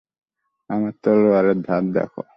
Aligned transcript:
আমার 0.69 0.93
তলোয়ারের 1.03 1.57
ধার 1.61 1.83
দেখ। 1.93 2.11